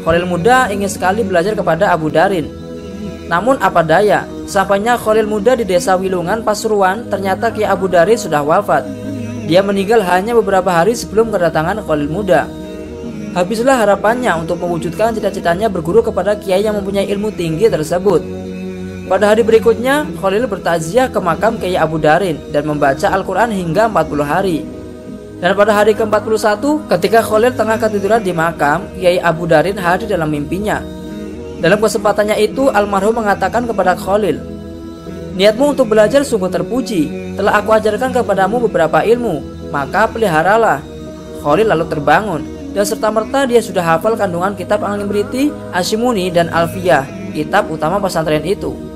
Khalil 0.07 0.23
muda 0.23 0.71
ingin 0.71 0.87
sekali 0.87 1.27
belajar 1.27 1.59
kepada 1.59 1.91
Abu 1.91 2.15
Darin. 2.15 2.47
Namun 3.27 3.59
apa 3.59 3.83
daya, 3.83 4.23
sampainya 4.47 4.95
Khalil 4.95 5.27
muda 5.27 5.59
di 5.59 5.67
desa 5.67 5.99
Wilungan, 5.99 6.47
Pasuruan, 6.47 7.11
ternyata 7.11 7.51
Kiai 7.51 7.67
Abu 7.67 7.91
Darin 7.91 8.15
sudah 8.15 8.47
wafat. 8.47 8.87
Dia 9.51 9.59
meninggal 9.67 9.99
hanya 10.07 10.39
beberapa 10.39 10.71
hari 10.71 10.95
sebelum 10.95 11.35
kedatangan 11.35 11.83
Khalil 11.83 12.07
muda. 12.07 12.47
Habislah 13.35 13.83
harapannya 13.83 14.31
untuk 14.39 14.63
mewujudkan 14.63 15.11
cita-citanya 15.11 15.67
berguru 15.67 16.07
kepada 16.07 16.39
kiai 16.39 16.63
yang 16.63 16.79
mempunyai 16.79 17.11
ilmu 17.11 17.35
tinggi 17.35 17.67
tersebut. 17.67 18.38
Pada 19.09 19.33
hari 19.33 19.41
berikutnya, 19.41 20.05
Khalil 20.21 20.45
bertaziah 20.45 21.09
ke 21.09 21.17
makam 21.17 21.57
Kiai 21.57 21.81
Abu 21.81 21.97
Darin 21.97 22.37
dan 22.53 22.69
membaca 22.69 23.09
Al-Quran 23.09 23.49
hingga 23.49 23.89
40 23.89 24.21
hari. 24.21 24.69
Dan 25.41 25.57
pada 25.57 25.73
hari 25.73 25.97
ke-41, 25.97 26.61
ketika 26.93 27.25
Khalil 27.25 27.57
tengah 27.57 27.81
ketiduran 27.81 28.21
di 28.21 28.37
makam, 28.37 28.85
Kiai 29.01 29.17
Abu 29.17 29.49
Darin 29.49 29.81
hadir 29.81 30.13
dalam 30.13 30.29
mimpinya. 30.29 30.85
Dalam 31.57 31.81
kesempatannya 31.81 32.37
itu, 32.37 32.69
almarhum 32.69 33.17
mengatakan 33.17 33.65
kepada 33.65 33.97
Khalil, 33.97 34.45
Niatmu 35.41 35.73
untuk 35.73 35.89
belajar 35.89 36.21
sungguh 36.21 36.53
terpuji, 36.53 37.33
telah 37.33 37.65
aku 37.65 37.73
ajarkan 37.81 38.13
kepadamu 38.13 38.69
beberapa 38.69 39.01
ilmu, 39.01 39.41
maka 39.73 40.05
peliharalah. 40.05 40.85
Khalil 41.41 41.65
lalu 41.65 41.89
terbangun, 41.89 42.43
dan 42.77 42.85
serta-merta 42.85 43.49
dia 43.49 43.65
sudah 43.65 43.97
hafal 43.97 44.21
kandungan 44.21 44.53
kitab 44.53 44.85
Al-Imriti, 44.85 45.49
Asimuni, 45.73 46.29
dan 46.29 46.53
Alfiyah, 46.53 47.33
kitab 47.33 47.73
utama 47.73 47.97
pesantren 48.03 48.45
itu. 48.45 48.88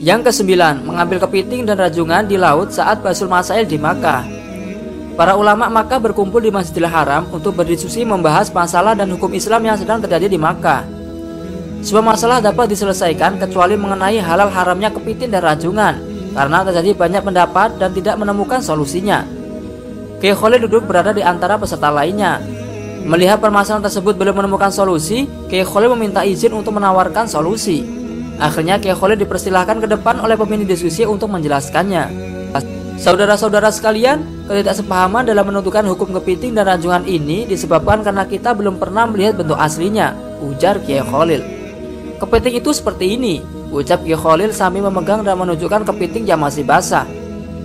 Yang 0.00 0.32
kesembilan, 0.32 0.88
mengambil 0.88 1.20
kepiting 1.28 1.68
dan 1.68 1.76
rajungan 1.76 2.24
di 2.24 2.40
laut 2.40 2.72
saat 2.72 3.04
Basul 3.04 3.28
Masail 3.28 3.68
di 3.68 3.76
Makkah. 3.76 4.24
Para 5.12 5.36
ulama 5.36 5.68
Makkah 5.68 6.00
berkumpul 6.00 6.40
di 6.40 6.48
Masjidil 6.48 6.88
Haram 6.88 7.28
untuk 7.28 7.52
berdiskusi 7.52 8.08
membahas 8.08 8.48
masalah 8.48 8.96
dan 8.96 9.12
hukum 9.12 9.28
Islam 9.36 9.60
yang 9.60 9.76
sedang 9.76 10.00
terjadi 10.00 10.32
di 10.32 10.40
Makkah. 10.40 10.88
Sebuah 11.84 12.16
masalah 12.16 12.40
dapat 12.40 12.72
diselesaikan 12.72 13.36
kecuali 13.44 13.76
mengenai 13.76 14.16
halal 14.24 14.48
haramnya 14.48 14.88
kepiting 14.88 15.36
dan 15.36 15.44
rajungan, 15.44 16.00
karena 16.32 16.58
terjadi 16.64 16.96
banyak 16.96 17.20
pendapat 17.20 17.68
dan 17.76 17.92
tidak 17.92 18.16
menemukan 18.16 18.64
solusinya. 18.64 19.28
Kiai 20.16 20.56
duduk 20.64 20.88
berada 20.88 21.12
di 21.12 21.20
antara 21.20 21.60
peserta 21.60 21.92
lainnya. 21.92 22.40
Melihat 23.04 23.36
permasalahan 23.36 23.84
tersebut 23.84 24.16
belum 24.16 24.32
menemukan 24.32 24.72
solusi, 24.72 25.28
Kiai 25.52 25.88
meminta 25.92 26.24
izin 26.24 26.56
untuk 26.56 26.72
menawarkan 26.80 27.28
solusi. 27.28 28.00
Akhirnya 28.40 28.80
Kiai 28.80 28.96
Khalid 28.96 29.20
dipersilahkan 29.20 29.84
ke 29.84 29.86
depan 29.86 30.16
oleh 30.24 30.32
pemimpin 30.32 30.64
diskusi 30.64 31.04
untuk 31.04 31.28
menjelaskannya. 31.28 32.08
Saudara-saudara 33.00 33.72
sekalian, 33.72 34.44
ketidaksepahaman 34.44 35.24
dalam 35.24 35.48
menentukan 35.48 35.84
hukum 35.88 36.12
kepiting 36.20 36.52
dan 36.56 36.68
ranjungan 36.68 37.04
ini 37.08 37.48
disebabkan 37.48 38.04
karena 38.04 38.28
kita 38.28 38.52
belum 38.52 38.76
pernah 38.76 39.08
melihat 39.08 39.40
bentuk 39.40 39.56
aslinya, 39.56 40.12
ujar 40.44 40.80
Kiai 40.84 41.04
Khalil. 41.04 41.40
Kepiting 42.20 42.60
itu 42.60 42.72
seperti 42.76 43.16
ini, 43.16 43.40
ucap 43.72 44.04
Kiai 44.04 44.16
Khalil 44.16 44.52
sambil 44.52 44.88
memegang 44.88 45.24
dan 45.24 45.36
menunjukkan 45.36 45.88
kepiting 45.88 46.28
yang 46.28 46.40
masih 46.40 46.64
basah. 46.64 47.08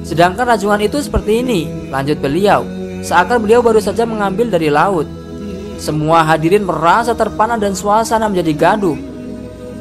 Sedangkan 0.07 0.47
ranjungan 0.47 0.79
itu 0.83 1.03
seperti 1.03 1.43
ini, 1.43 1.91
lanjut 1.91 2.19
beliau, 2.19 2.63
seakan 3.03 3.43
beliau 3.43 3.59
baru 3.59 3.83
saja 3.83 4.07
mengambil 4.07 4.47
dari 4.47 4.71
laut. 4.71 5.07
Semua 5.79 6.23
hadirin 6.23 6.63
merasa 6.63 7.11
terpana 7.11 7.59
dan 7.59 7.75
suasana 7.75 8.31
menjadi 8.31 8.55
gaduh 8.55 9.14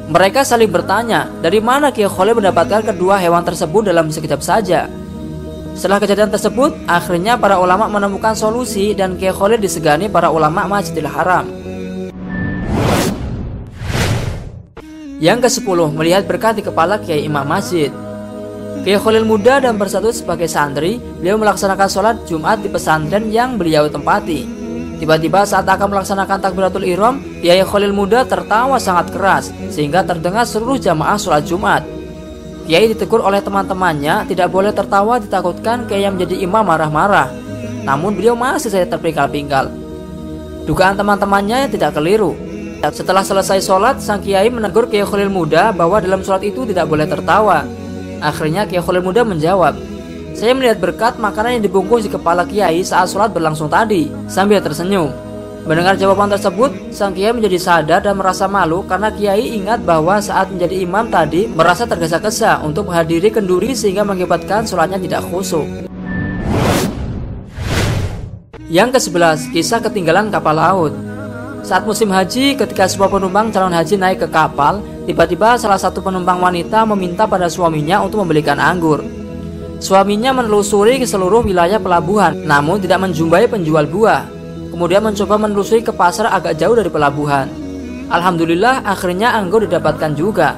mereka 0.05 0.45
saling 0.45 0.69
bertanya, 0.69 1.25
dari 1.41 1.57
mana 1.57 1.89
Kiai 1.89 2.05
Khalil 2.05 2.37
mendapatkan 2.37 2.85
kedua 2.85 3.17
hewan 3.17 3.41
tersebut 3.41 3.89
dalam 3.89 4.13
sekejap 4.13 4.37
saja. 4.37 4.85
Setelah 5.73 5.97
kejadian 5.97 6.29
tersebut, 6.29 6.77
akhirnya 6.85 7.41
para 7.41 7.57
ulama 7.57 7.89
menemukan 7.89 8.37
solusi 8.37 8.93
dan 8.93 9.17
Kiai 9.17 9.33
Khalil 9.33 9.57
disegani 9.57 10.05
para 10.05 10.29
ulama 10.29 10.69
Masjidil 10.69 11.09
Haram. 11.09 11.49
Yang 15.17 15.49
ke-10, 15.49 15.79
melihat 15.97 16.23
berkat 16.29 16.61
di 16.61 16.63
kepala 16.63 17.01
Kiai 17.01 17.25
Imam 17.25 17.47
Masjid. 17.47 17.89
Kiai 18.85 19.01
Khalil 19.01 19.25
muda 19.25 19.57
dan 19.57 19.81
bersatu 19.81 20.13
sebagai 20.13 20.45
santri, 20.45 21.01
beliau 21.17 21.41
melaksanakan 21.41 21.89
sholat 21.89 22.15
Jumat 22.29 22.61
di 22.61 22.69
pesantren 22.69 23.33
yang 23.33 23.57
beliau 23.57 23.89
tempati. 23.89 24.64
Tiba-tiba 24.95 25.43
saat 25.43 25.67
akan 25.67 25.91
melaksanakan 25.91 26.39
takbiratul 26.39 26.87
ihram, 26.87 27.19
Kiai 27.43 27.59
Khalil 27.67 27.91
muda 27.91 28.23
tertawa 28.23 28.79
sangat 28.79 29.11
keras 29.11 29.51
sehingga 29.67 30.07
terdengar 30.07 30.47
seluruh 30.47 30.79
jamaah 30.79 31.19
sholat 31.19 31.43
Jumat. 31.43 31.83
Kiai 32.65 32.89
ditegur 32.89 33.21
oleh 33.21 33.43
teman-temannya 33.43 34.25
tidak 34.25 34.47
boleh 34.49 34.71
tertawa 34.71 35.19
ditakutkan 35.19 35.85
Kiai 35.85 36.07
menjadi 36.07 36.39
imam 36.39 36.63
marah-marah. 36.63 37.29
Namun 37.85 38.15
beliau 38.17 38.33
masih 38.33 38.71
saja 38.71 38.87
terpinggal-pinggal. 38.89 39.69
Dugaan 40.65 40.97
teman-temannya 40.97 41.69
tidak 41.69 41.93
keliru. 41.93 42.33
Setelah 42.81 43.21
selesai 43.21 43.61
sholat, 43.61 44.01
sang 44.01 44.23
Kiai 44.23 44.49
menegur 44.49 44.89
Kiai 44.89 45.05
Khalil 45.05 45.29
muda 45.29 45.75
bahwa 45.75 46.01
dalam 46.01 46.23
sholat 46.25 46.41
itu 46.41 46.65
tidak 46.65 46.89
boleh 46.89 47.05
tertawa. 47.05 47.67
Akhirnya 48.23 48.65
Kiai 48.65 48.81
Khalil 48.81 49.05
muda 49.05 49.21
menjawab, 49.21 49.75
saya 50.35 50.51
melihat 50.51 50.83
berkat 50.83 51.15
makanan 51.15 51.57
yang 51.57 51.63
dibungkus 51.63 52.03
di 52.03 52.11
kepala 52.11 52.43
Kiai 52.43 52.83
saat 52.83 53.07
sholat 53.07 53.31
berlangsung 53.31 53.71
tadi, 53.71 54.11
sambil 54.27 54.59
tersenyum. 54.59 55.07
Mendengar 55.63 55.95
jawaban 55.95 56.27
tersebut, 56.27 56.91
sang 56.91 57.15
Kiai 57.15 57.31
menjadi 57.31 57.55
sadar 57.55 58.03
dan 58.03 58.19
merasa 58.19 58.43
malu 58.45 58.83
karena 58.83 59.09
Kiai 59.15 59.55
ingat 59.55 59.81
bahwa 59.87 60.19
saat 60.19 60.51
menjadi 60.51 60.83
imam 60.83 61.07
tadi 61.07 61.47
merasa 61.47 61.87
tergesa-gesa 61.87 62.59
untuk 62.67 62.91
menghadiri 62.91 63.31
kenduri 63.31 63.71
sehingga 63.71 64.03
mengakibatkan 64.03 64.67
sholatnya 64.67 64.99
tidak 64.99 65.23
khusyuk. 65.31 65.87
Yang 68.67 68.99
ke-11, 68.99 69.55
kisah 69.55 69.79
ketinggalan 69.87 70.27
kapal 70.35 70.59
laut. 70.59 70.93
Saat 71.63 71.87
musim 71.87 72.11
haji, 72.11 72.59
ketika 72.59 72.91
sebuah 72.91 73.07
penumpang 73.07 73.55
calon 73.55 73.71
haji 73.71 73.95
naik 73.95 74.19
ke 74.19 74.27
kapal, 74.27 74.83
tiba-tiba 75.07 75.55
salah 75.55 75.79
satu 75.79 76.03
penumpang 76.03 76.43
wanita 76.43 76.83
meminta 76.91 77.23
pada 77.23 77.47
suaminya 77.47 78.03
untuk 78.03 78.21
membelikan 78.21 78.59
anggur. 78.59 79.14
Suaminya 79.83 80.31
menelusuri 80.31 80.97
ke 80.97 81.07
seluruh 81.07 81.43
wilayah 81.43 81.77
pelabuhan, 81.77 82.47
namun 82.47 82.79
tidak 82.79 83.03
menjumpai 83.03 83.51
penjual 83.51 83.83
buah. 83.83 84.23
Kemudian 84.71 85.03
mencoba 85.03 85.35
menelusuri 85.35 85.83
ke 85.83 85.91
pasar 85.91 86.31
agak 86.31 86.55
jauh 86.55 86.75
dari 86.75 86.87
pelabuhan. 86.87 87.51
Alhamdulillah, 88.07 88.87
akhirnya 88.87 89.35
anggur 89.35 89.67
didapatkan 89.67 90.15
juga. 90.15 90.55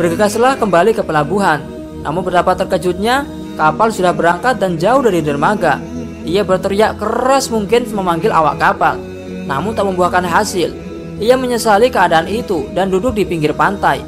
Bergegaslah 0.00 0.56
kembali 0.56 0.96
ke 0.96 1.04
pelabuhan. 1.04 1.60
Namun 2.00 2.24
betapa 2.24 2.56
terkejutnya, 2.56 3.28
kapal 3.60 3.92
sudah 3.92 4.16
berangkat 4.16 4.56
dan 4.56 4.80
jauh 4.80 5.04
dari 5.04 5.20
dermaga. 5.20 5.76
Ia 6.24 6.44
berteriak 6.44 7.00
keras 7.00 7.52
mungkin 7.52 7.88
memanggil 7.92 8.32
awak 8.32 8.56
kapal, 8.60 8.96
namun 9.44 9.76
tak 9.76 9.88
membuahkan 9.88 10.24
hasil. 10.24 10.72
Ia 11.20 11.36
menyesali 11.36 11.92
keadaan 11.92 12.28
itu 12.28 12.72
dan 12.72 12.88
duduk 12.88 13.12
di 13.12 13.28
pinggir 13.28 13.52
pantai. 13.52 14.00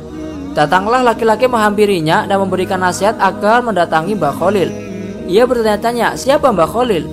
Datanglah 0.52 1.00
laki-laki 1.00 1.48
menghampirinya 1.48 2.28
dan 2.28 2.36
memberikan 2.36 2.76
nasihat 2.76 3.16
agar 3.16 3.64
mendatangi 3.64 4.12
Mbak 4.12 4.34
Khalil. 4.36 4.68
Ia 5.24 5.48
bertanya-tanya, 5.48 6.12
siapa 6.12 6.52
Mbak 6.52 6.68
Khalil? 6.68 7.04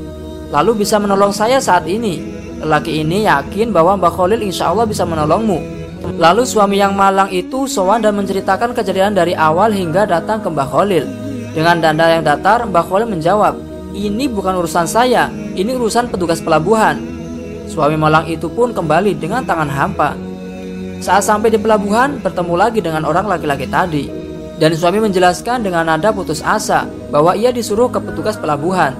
Lalu 0.51 0.83
bisa 0.83 0.99
menolong 0.99 1.31
saya 1.31 1.63
saat 1.63 1.87
ini. 1.87 2.19
Lelaki 2.59 2.99
ini 2.99 3.23
yakin 3.23 3.71
bahwa 3.71 3.95
Mbak 3.95 4.11
Khalil 4.11 4.43
insya 4.43 4.75
Allah 4.75 4.83
bisa 4.83 5.07
menolongmu. 5.07 5.79
Lalu 6.19 6.43
suami 6.43 6.83
yang 6.83 6.99
malang 6.99 7.31
itu 7.31 7.63
sowan 7.63 8.03
dan 8.03 8.19
menceritakan 8.19 8.75
kejadian 8.75 9.15
dari 9.15 9.31
awal 9.39 9.71
hingga 9.71 10.03
datang 10.03 10.43
ke 10.43 10.51
Mbak 10.51 10.67
Khalil. 10.67 11.07
Dengan 11.55 11.79
danda 11.79 12.11
yang 12.11 12.27
datar, 12.27 12.67
Mbak 12.67 12.91
Khalil 12.91 13.07
menjawab, 13.07 13.55
ini 13.95 14.27
bukan 14.27 14.59
urusan 14.59 14.83
saya, 14.83 15.31
ini 15.55 15.79
urusan 15.79 16.11
petugas 16.11 16.43
pelabuhan. 16.43 16.99
Suami 17.71 17.95
malang 17.95 18.27
itu 18.27 18.51
pun 18.51 18.75
kembali 18.75 19.15
dengan 19.15 19.47
tangan 19.47 19.71
hampa. 19.71 20.28
Saat 20.99 21.23
sampai 21.23 21.47
di 21.47 21.55
pelabuhan, 21.55 22.19
bertemu 22.19 22.53
lagi 22.59 22.79
dengan 22.83 23.07
orang 23.07 23.23
laki-laki 23.23 23.63
tadi. 23.71 24.11
Dan 24.59 24.75
suami 24.75 24.99
menjelaskan 24.99 25.63
dengan 25.63 25.87
nada 25.87 26.11
putus 26.11 26.43
asa 26.43 26.83
bahwa 27.07 27.31
ia 27.31 27.55
disuruh 27.55 27.87
ke 27.87 28.03
petugas 28.03 28.35
pelabuhan. 28.35 28.91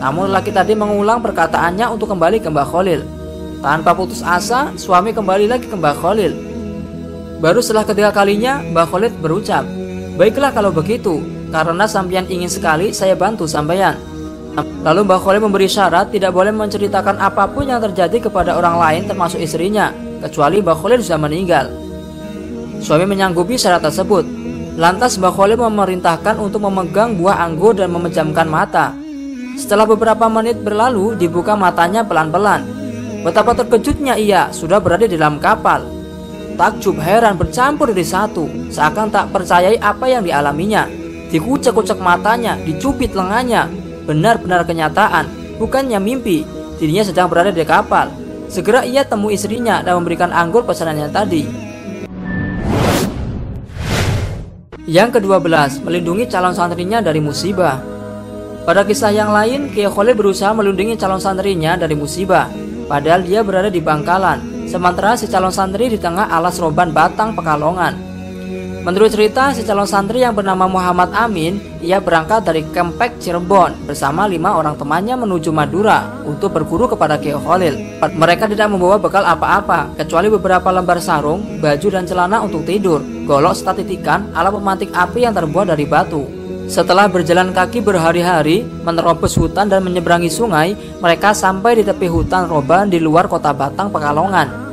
Namun 0.00 0.32
laki 0.32 0.48
tadi 0.48 0.72
mengulang 0.72 1.20
perkataannya 1.20 1.84
untuk 1.92 2.08
kembali 2.16 2.40
ke 2.40 2.48
Mbak 2.48 2.66
Khalil. 2.72 3.00
Tanpa 3.60 3.92
putus 3.92 4.24
asa, 4.24 4.72
suami 4.80 5.12
kembali 5.12 5.44
lagi 5.44 5.68
ke 5.68 5.76
Mbak 5.76 5.96
Khalil. 6.00 6.32
Baru 7.44 7.60
setelah 7.60 7.84
ketiga 7.84 8.08
kalinya, 8.16 8.64
Mbak 8.64 8.86
Khalil 8.88 9.12
berucap, 9.20 9.64
Baiklah 10.16 10.54
kalau 10.56 10.72
begitu, 10.72 11.20
karena 11.52 11.84
sampean 11.84 12.24
ingin 12.32 12.48
sekali 12.48 12.94
saya 12.96 13.12
bantu 13.12 13.44
sampean. 13.44 14.00
Lalu 14.80 15.04
Mbak 15.04 15.20
Khalil 15.20 15.42
memberi 15.44 15.68
syarat 15.68 16.08
tidak 16.08 16.32
boleh 16.32 16.54
menceritakan 16.56 17.20
apa 17.20 17.44
pun 17.52 17.68
yang 17.68 17.84
terjadi 17.84 18.30
kepada 18.30 18.56
orang 18.56 18.80
lain 18.80 19.02
termasuk 19.04 19.42
istrinya 19.42 19.92
kecuali 20.24 20.64
Mbah 20.64 20.76
Khalil 20.80 21.04
sudah 21.04 21.20
meninggal. 21.20 21.68
Suami 22.80 23.04
menyanggupi 23.04 23.60
syarat 23.60 23.84
tersebut. 23.84 24.24
Lantas 24.80 25.20
Mbah 25.20 25.36
Khalil 25.36 25.60
memerintahkan 25.60 26.40
untuk 26.40 26.64
memegang 26.64 27.20
buah 27.20 27.44
anggur 27.44 27.76
dan 27.76 27.92
memejamkan 27.92 28.48
mata. 28.48 28.96
Setelah 29.60 29.84
beberapa 29.84 30.26
menit 30.32 30.64
berlalu, 30.64 31.14
dibuka 31.14 31.52
matanya 31.54 32.02
pelan-pelan. 32.02 32.64
Betapa 33.22 33.52
terkejutnya 33.54 34.16
ia 34.16 34.48
sudah 34.50 34.80
berada 34.80 35.04
di 35.04 35.14
dalam 35.14 35.38
kapal. 35.38 35.84
Takjub 36.56 36.98
heran 36.98 37.36
bercampur 37.36 37.90
di 37.92 38.02
satu, 38.02 38.46
seakan 38.70 39.10
tak 39.10 39.30
percayai 39.30 39.78
apa 39.78 40.06
yang 40.06 40.22
dialaminya. 40.24 40.86
Dikucek-kucek 41.30 41.98
matanya, 41.98 42.58
dicubit 42.62 43.12
lengannya. 43.12 43.66
Benar-benar 44.06 44.62
kenyataan, 44.68 45.56
bukannya 45.58 45.98
mimpi. 45.98 46.46
Dirinya 46.78 47.06
sedang 47.06 47.30
berada 47.30 47.50
di 47.54 47.62
kapal. 47.66 48.23
Segera 48.54 48.86
ia 48.86 49.02
temui 49.02 49.34
istrinya 49.34 49.82
dan 49.82 49.98
memberikan 49.98 50.30
anggur 50.30 50.62
pesanannya 50.62 51.10
tadi. 51.10 51.42
Yang 54.86 55.18
kedua 55.18 55.42
belas, 55.42 55.82
melindungi 55.82 56.30
calon 56.30 56.54
santrinya 56.54 57.02
dari 57.02 57.18
musibah. 57.18 57.82
Pada 58.62 58.86
kisah 58.86 59.10
yang 59.10 59.34
lain, 59.34 59.74
Kiai 59.74 59.90
berusaha 60.14 60.54
melindungi 60.54 60.94
calon 60.94 61.18
santrinya 61.18 61.74
dari 61.74 61.98
musibah, 61.98 62.46
padahal 62.86 63.26
dia 63.26 63.42
berada 63.42 63.74
di 63.74 63.82
bangkalan. 63.82 64.54
sementara 64.70 65.18
si 65.18 65.26
calon 65.26 65.50
santri 65.50 65.90
di 65.90 65.98
tengah 65.98 66.30
alas 66.30 66.62
roban 66.62 66.94
batang 66.94 67.34
Pekalongan. 67.34 68.13
Menurut 68.84 69.16
cerita, 69.16 69.48
si 69.56 69.64
calon 69.64 69.88
santri 69.88 70.20
yang 70.20 70.36
bernama 70.36 70.68
Muhammad 70.68 71.08
Amin, 71.16 71.56
ia 71.80 72.04
berangkat 72.04 72.44
dari 72.44 72.68
Kempek 72.68 73.16
Cirebon 73.16 73.88
bersama 73.88 74.28
lima 74.28 74.60
orang 74.60 74.76
temannya 74.76 75.16
menuju 75.24 75.48
Madura 75.56 76.20
untuk 76.28 76.52
berguru 76.52 76.84
kepada 76.92 77.16
Kiai 77.16 77.32
Khalil. 77.32 77.80
Mereka 78.04 78.44
tidak 78.44 78.68
membawa 78.68 79.00
bekal 79.00 79.24
apa-apa, 79.24 79.96
kecuali 79.96 80.28
beberapa 80.28 80.68
lembar 80.68 81.00
sarung, 81.00 81.64
baju 81.64 81.88
dan 81.88 82.04
celana 82.04 82.44
untuk 82.44 82.68
tidur, 82.68 83.00
golok 83.24 83.56
statitikan, 83.56 84.28
alat 84.36 84.52
pemantik 84.52 84.92
api 84.92 85.24
yang 85.24 85.32
terbuat 85.32 85.72
dari 85.72 85.88
batu. 85.88 86.28
Setelah 86.68 87.08
berjalan 87.08 87.56
kaki 87.56 87.80
berhari-hari, 87.80 88.68
menerobos 88.84 89.32
hutan 89.40 89.64
dan 89.64 89.80
menyeberangi 89.80 90.28
sungai, 90.28 90.76
mereka 91.00 91.32
sampai 91.32 91.80
di 91.80 91.88
tepi 91.88 92.04
hutan 92.04 92.52
Roban 92.52 92.92
di 92.92 93.00
luar 93.00 93.32
kota 93.32 93.56
Batang, 93.56 93.88
Pekalongan. 93.88 94.63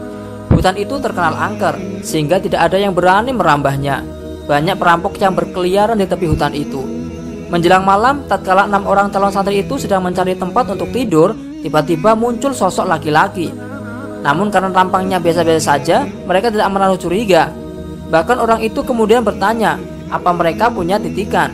Hutan 0.51 0.75
itu 0.75 0.99
terkenal 0.99 1.33
angker, 1.33 1.79
sehingga 2.03 2.37
tidak 2.37 2.67
ada 2.67 2.77
yang 2.77 2.91
berani 2.91 3.31
merambahnya. 3.31 4.03
Banyak 4.45 4.75
perampok 4.75 5.15
yang 5.17 5.31
berkeliaran 5.31 5.95
di 5.95 6.05
tepi 6.05 6.27
hutan 6.27 6.51
itu. 6.51 6.83
Menjelang 7.47 7.83
malam, 7.83 8.27
tatkala 8.27 8.67
enam 8.67 8.87
orang 8.87 9.11
calon 9.11 9.31
santri 9.31 9.63
itu 9.63 9.75
sedang 9.75 10.03
mencari 10.03 10.35
tempat 10.35 10.71
untuk 10.71 10.91
tidur, 10.91 11.35
tiba-tiba 11.63 12.15
muncul 12.15 12.55
sosok 12.55 12.87
laki-laki. 12.87 13.51
Namun 14.21 14.47
karena 14.53 14.71
tampangnya 14.71 15.19
biasa-biasa 15.19 15.59
saja, 15.59 16.07
mereka 16.27 16.47
tidak 16.47 16.71
menaruh 16.71 16.95
curiga. 16.95 17.51
Bahkan 18.11 18.37
orang 18.39 18.59
itu 18.63 18.83
kemudian 18.83 19.23
bertanya, 19.23 19.75
apa 20.11 20.31
mereka 20.31 20.71
punya 20.71 20.99
titikan? 20.99 21.51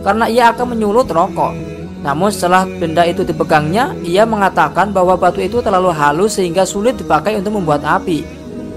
Karena 0.00 0.26
ia 0.26 0.50
akan 0.50 0.74
menyulut 0.74 1.06
rokok. 1.10 1.69
Namun 2.00 2.32
setelah 2.32 2.64
benda 2.64 3.04
itu 3.04 3.20
dipegangnya, 3.20 3.92
ia 4.00 4.24
mengatakan 4.24 4.88
bahwa 4.88 5.20
batu 5.20 5.44
itu 5.44 5.60
terlalu 5.60 5.92
halus 5.92 6.40
sehingga 6.40 6.64
sulit 6.64 6.96
dipakai 6.96 7.36
untuk 7.36 7.60
membuat 7.60 7.84
api. 7.84 8.24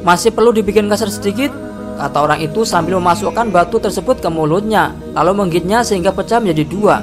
Masih 0.03 0.36
perlu 0.36 0.51
dibikin 0.51 0.92
kasar 0.92 1.08
sedikit, 1.08 1.48
kata 1.96 2.20
orang 2.20 2.44
itu 2.44 2.68
sambil 2.68 3.00
memasukkan 3.00 3.48
batu 3.48 3.80
tersebut 3.80 4.20
ke 4.20 4.27
mulutnya, 4.27 4.92
lalu 5.15 5.39
menggigitnya 5.39 5.88
sehingga 5.88 6.12
pecah 6.12 6.44
menjadi 6.44 6.63
dua. 6.68 6.96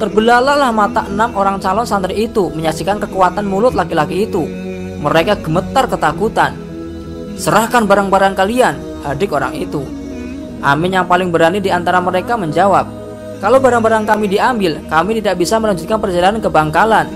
Terbelalalah 0.00 0.72
mata 0.72 1.04
enam 1.04 1.36
orang 1.36 1.60
calon 1.60 1.84
santri 1.84 2.24
itu 2.24 2.48
menyaksikan 2.56 2.96
kekuatan 3.04 3.44
mulut 3.44 3.76
laki-laki 3.76 4.24
itu. 4.24 4.48
Mereka 5.04 5.44
gemetar 5.44 5.84
ketakutan. 5.84 6.56
Serahkan 7.36 7.84
barang-barang 7.84 8.32
kalian, 8.32 8.74
adik 9.04 9.36
orang 9.36 9.52
itu. 9.52 9.84
Amin 10.64 10.96
yang 10.96 11.04
paling 11.04 11.28
berani 11.28 11.60
di 11.60 11.68
antara 11.68 12.00
mereka 12.00 12.38
menjawab, 12.38 13.01
kalau 13.42 13.58
barang-barang 13.58 14.06
kami 14.06 14.30
diambil, 14.30 14.78
kami 14.86 15.18
tidak 15.18 15.42
bisa 15.42 15.58
melanjutkan 15.58 15.98
perjalanan 15.98 16.38
ke 16.38 16.46
Bangkalan. 16.46 17.10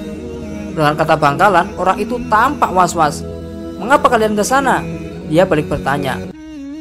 Dengan 0.74 0.98
kata 0.98 1.14
Bangkalan, 1.14 1.78
orang 1.78 2.02
itu 2.02 2.18
tampak 2.26 2.74
was-was. 2.74 3.22
Mengapa 3.78 4.10
kalian 4.10 4.34
ke 4.34 4.42
sana? 4.42 4.82
Dia 5.30 5.46
balik 5.46 5.70
bertanya. 5.70 6.18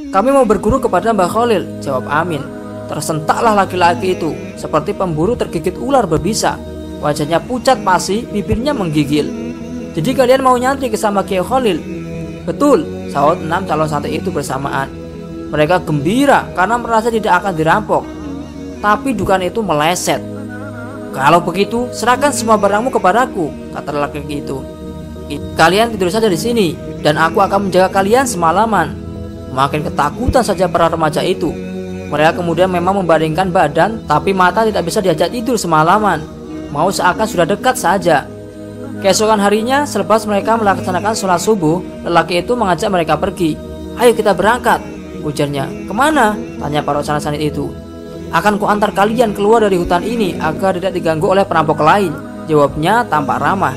Kami 0.09 0.33
mau 0.33 0.49
berguru 0.49 0.81
kepada 0.81 1.13
Mbah 1.13 1.29
Khalil, 1.29 1.77
jawab 1.77 2.09
Amin. 2.09 2.41
Tersentaklah 2.89 3.53
laki-laki 3.53 4.17
itu, 4.17 4.33
seperti 4.57 4.97
pemburu 4.97 5.37
tergigit 5.37 5.77
ular 5.77 6.09
berbisa. 6.09 6.57
Wajahnya 7.05 7.37
pucat 7.37 7.85
pasi, 7.85 8.25
bibirnya 8.25 8.73
menggigil. 8.73 9.29
Jadi 9.93 10.09
kalian 10.17 10.41
mau 10.41 10.57
nyantri 10.57 10.89
ke 10.89 10.97
sama 10.97 11.21
Kiai 11.21 11.45
Khalil? 11.45 11.77
Betul, 12.49 12.81
sahut 13.13 13.37
enam 13.37 13.61
calon 13.69 13.85
santri 13.85 14.17
itu 14.17 14.33
bersamaan. 14.33 14.89
Mereka 15.53 15.85
gembira 15.85 16.49
karena 16.57 16.81
merasa 16.81 17.13
tidak 17.13 17.45
akan 17.45 17.53
dirampok 17.53 18.25
tapi 18.79 19.15
dugaan 19.15 19.44
itu 19.46 19.60
meleset. 19.60 20.20
Kalau 21.15 21.39
begitu, 21.39 21.88
serahkan 21.96 22.36
semua 22.36 22.60
barangmu 22.60 22.91
kepadaku, 22.91 23.48
kata 23.72 23.96
laki-laki 23.96 24.44
itu. 24.44 24.60
Kalian 25.55 25.96
tidur 25.96 26.12
saja 26.12 26.27
di 26.27 26.36
sini, 26.36 26.75
dan 27.00 27.15
aku 27.15 27.39
akan 27.39 27.72
menjaga 27.72 27.88
kalian 27.88 28.27
semalaman. 28.27 28.91
Makin 29.55 29.88
ketakutan 29.88 30.44
saja 30.44 30.67
para 30.67 30.91
remaja 30.91 31.24
itu. 31.24 31.55
Mereka 32.12 32.38
kemudian 32.44 32.67
memang 32.67 33.00
membandingkan 33.00 33.50
badan, 33.50 34.03
tapi 34.05 34.36
mata 34.36 34.67
tidak 34.67 34.84
bisa 34.84 35.00
diajak 35.00 35.32
tidur 35.32 35.55
semalaman. 35.55 36.20
Mau 36.75 36.91
seakan 36.91 37.24
sudah 37.24 37.48
dekat 37.48 37.79
saja. 37.79 38.27
Keesokan 39.00 39.40
harinya, 39.40 39.88
selepas 39.88 40.27
mereka 40.27 40.59
melaksanakan 40.59 41.16
sholat 41.16 41.40
subuh, 41.40 41.79
lelaki 42.03 42.44
itu 42.44 42.51
mengajak 42.59 42.92
mereka 42.92 43.16
pergi. 43.16 43.55
Ayo 43.96 44.11
kita 44.11 44.35
berangkat, 44.35 44.83
ujarnya. 45.24 45.88
Ke 45.88 45.94
mana? 45.96 46.35
Tanya 46.59 46.83
para 46.83 47.00
sanit 47.00 47.40
itu. 47.40 47.72
Akan 48.33 48.57
kuantar 48.57 48.94
kalian 48.96 49.33
keluar 49.35 49.66
dari 49.66 49.77
hutan 49.77 50.01
ini 50.01 50.38
agar 50.38 50.77
tidak 50.77 50.96
diganggu 50.96 51.33
oleh 51.33 51.46
perampok 51.46 51.81
lain. 51.81 52.14
Jawabnya 52.46 53.05
tampak 53.09 53.42
ramah. 53.42 53.75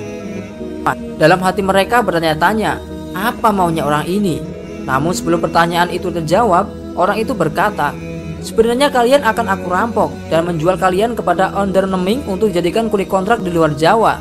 Dalam 1.19 1.43
hati 1.43 1.61
mereka 1.67 2.01
bertanya-tanya, 2.01 2.79
apa 3.13 3.51
maunya 3.51 3.83
orang 3.83 4.07
ini? 4.07 4.39
Namun 4.87 5.13
sebelum 5.13 5.43
pertanyaan 5.43 5.91
itu 5.91 6.09
terjawab, 6.09 6.95
orang 6.97 7.19
itu 7.21 7.35
berkata, 7.35 7.93
Sebenarnya 8.39 8.87
kalian 8.95 9.27
akan 9.27 9.47
aku 9.51 9.67
rampok 9.67 10.11
dan 10.31 10.47
menjual 10.47 10.79
kalian 10.79 11.19
kepada 11.19 11.51
owner 11.59 11.91
neming 11.91 12.23
untuk 12.31 12.55
dijadikan 12.55 12.87
kulit 12.87 13.11
kontrak 13.11 13.43
di 13.43 13.51
luar 13.51 13.75
Jawa. 13.75 14.15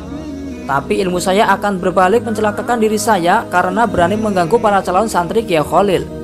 Tapi 0.66 1.00
ilmu 1.06 1.22
saya 1.22 1.48
akan 1.54 1.78
berbalik 1.78 2.26
mencelakakan 2.26 2.82
diri 2.82 2.98
saya 2.98 3.46
karena 3.48 3.86
berani 3.86 4.18
mengganggu 4.18 4.58
para 4.58 4.82
calon 4.82 5.06
santri 5.06 5.46
Kiai 5.46 5.62
Khalil. 5.62 6.17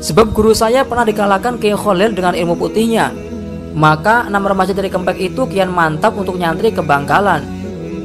Sebab 0.00 0.32
guru 0.32 0.56
saya 0.56 0.82
pernah 0.88 1.04
dikalahkan 1.04 1.60
Kiai 1.60 1.76
Khalil 1.76 2.16
dengan 2.16 2.32
ilmu 2.32 2.56
putihnya 2.56 3.30
maka 3.74 4.26
enam 4.26 4.42
remaja 4.42 4.74
dari 4.74 4.90
Kempek 4.90 5.18
itu 5.18 5.46
kian 5.46 5.70
mantap 5.70 6.18
untuk 6.18 6.34
nyantri 6.34 6.74
ke 6.74 6.82
Bangkalan. 6.82 7.42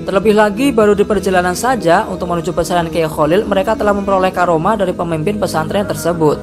Terlebih 0.06 0.38
lagi 0.38 0.70
baru 0.70 0.94
di 0.94 1.02
perjalanan 1.02 1.58
saja 1.58 2.06
untuk 2.06 2.30
menuju 2.30 2.54
pesantren 2.54 2.94
Kiai 2.94 3.10
Khalil 3.10 3.50
mereka 3.50 3.74
telah 3.74 3.90
memperoleh 3.90 4.30
karoma 4.30 4.78
dari 4.78 4.94
pemimpin 4.94 5.42
pesantren 5.42 5.90
tersebut. 5.90 6.38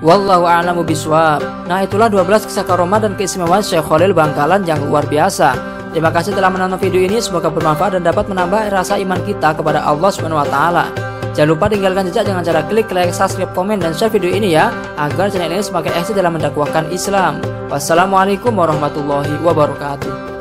Wallahu 0.00 0.46
a'lamu 0.46 0.86
biswab. 0.86 1.42
Nah, 1.66 1.82
itulah 1.82 2.06
12 2.06 2.46
kisah 2.46 2.64
karoma 2.64 3.02
dan 3.02 3.18
keistimewaan 3.18 3.60
Syekh 3.60 3.84
Khalil 3.84 4.14
Bangkalan 4.14 4.62
yang 4.64 4.80
luar 4.86 5.04
biasa. 5.04 5.52
Terima 5.90 6.14
kasih 6.14 6.36
telah 6.36 6.52
menonton 6.52 6.78
video 6.78 7.02
ini, 7.02 7.18
semoga 7.18 7.50
bermanfaat 7.50 7.98
dan 7.98 8.04
dapat 8.04 8.28
menambah 8.28 8.70
rasa 8.70 9.00
iman 9.02 9.18
kita 9.24 9.56
kepada 9.56 9.82
Allah 9.82 10.08
Subhanahu 10.12 10.38
wa 10.38 10.48
taala. 10.48 11.15
Jangan 11.36 11.52
lupa 11.52 11.68
tinggalkan 11.68 12.08
jejak 12.08 12.32
dengan 12.32 12.40
cara 12.40 12.64
klik 12.64 12.88
like, 12.96 13.12
subscribe, 13.12 13.52
komen, 13.52 13.76
dan 13.76 13.92
share 13.92 14.08
video 14.08 14.32
ini 14.32 14.56
ya 14.56 14.72
agar 14.96 15.28
channel 15.28 15.52
ini 15.52 15.60
semakin 15.60 15.92
eksis 16.00 16.16
dalam 16.16 16.32
mendakwahkan 16.32 16.88
Islam. 16.88 17.44
Wassalamualaikum 17.68 18.56
warahmatullahi 18.56 19.36
wabarakatuh. 19.44 20.35